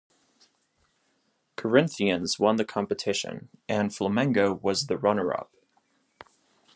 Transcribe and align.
Corinthians 1.55 2.39
won 2.39 2.55
the 2.55 2.65
competition, 2.65 3.49
and 3.69 3.91
Flamengo 3.91 4.59
was 4.63 4.87
the 4.87 4.97
runner-up. 4.97 5.51